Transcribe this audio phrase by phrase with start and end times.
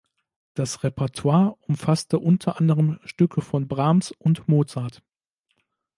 [0.55, 5.03] Das Repertoire umfasste unter anderem Stücke von Brahms und Mozart.